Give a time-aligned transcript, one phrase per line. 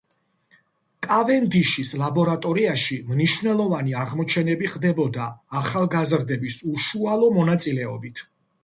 [1.07, 5.29] კავენდიშის ლაბორატორიაში მნიშვნელოვანი აღმოჩენები ხდებოდა
[5.63, 8.29] ახალგაზრდების უშუალო მონაწილეობით.